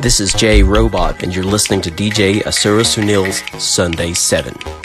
[0.00, 4.77] This is Jay Robot, and you're listening to DJ Asura Sunil's Sunday 7.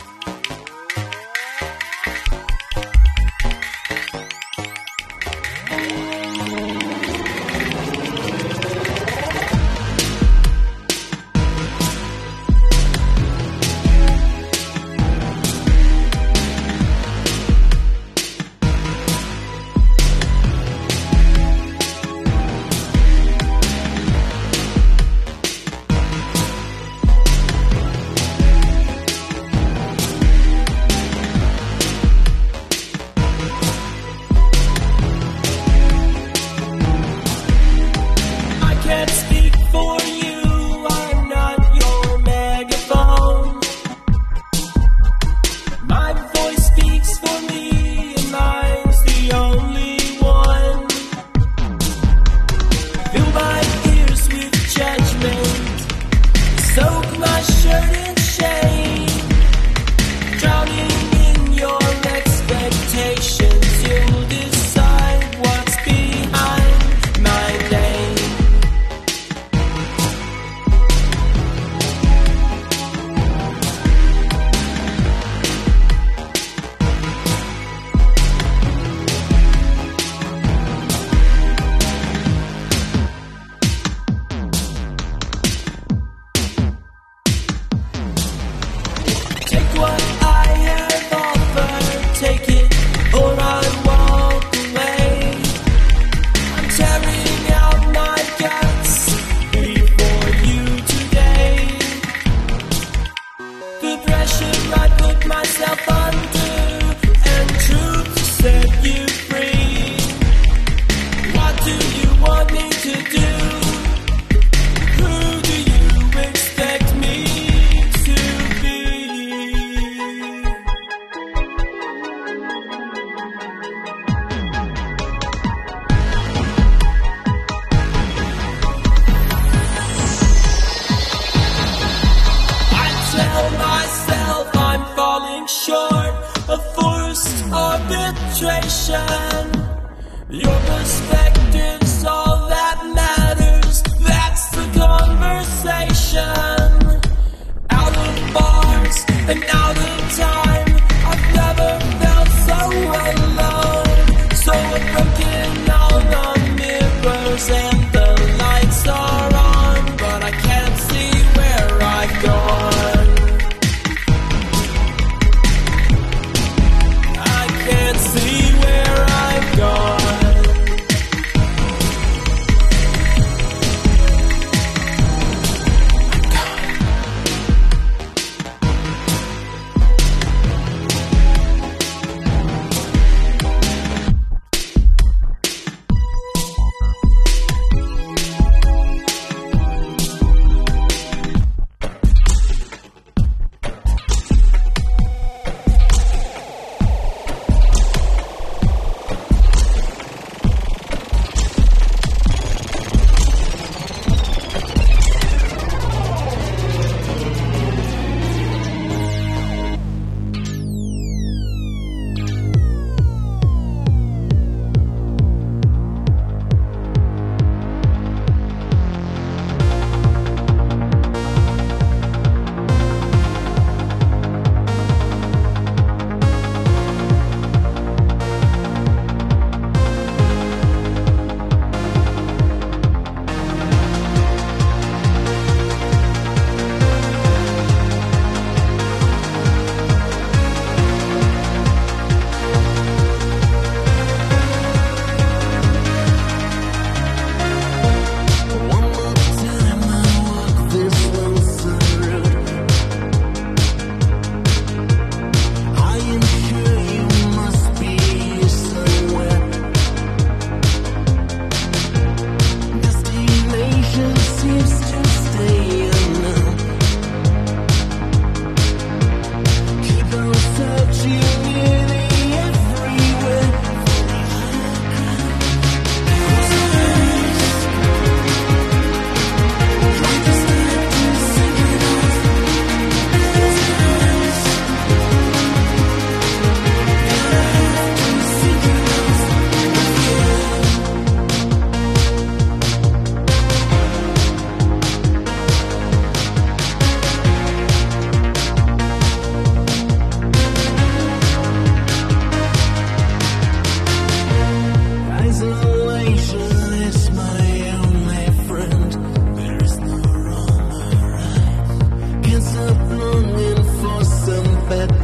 [314.73, 315.02] bed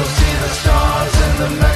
[0.00, 1.69] till see the stars in the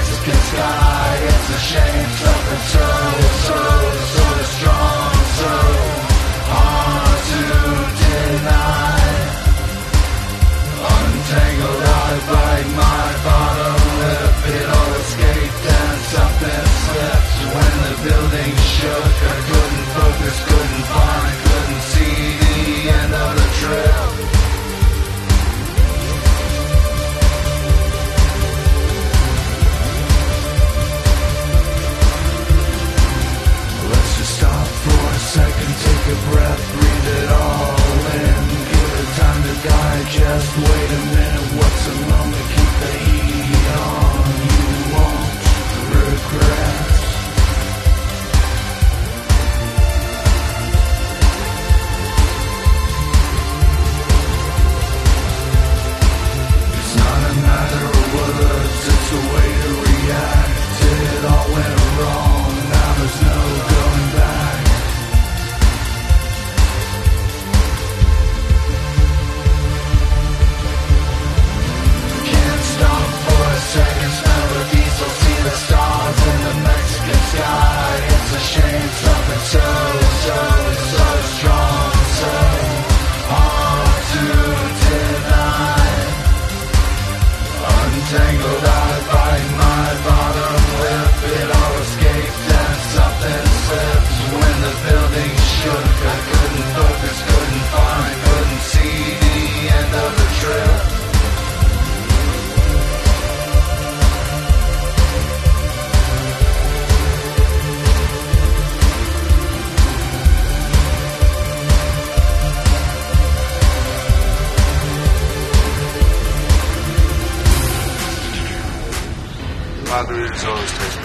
[120.34, 121.03] It's always tasty.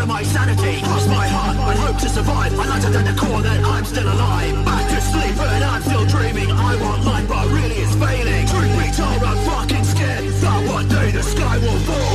[0.00, 0.80] Of my sanity.
[0.82, 2.52] Cross my heart and hope to survive.
[2.58, 4.64] I like to the core that I'm still alive.
[4.64, 6.50] Back to sleep and I'm still dreaming.
[6.50, 8.46] I want life, but really it's failing.
[8.46, 12.09] Truth be told, I'm fucking scared that one day the sky will fall.